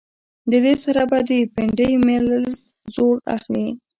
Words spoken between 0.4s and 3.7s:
د دې سره به د پنډۍ مسلز زور اخلي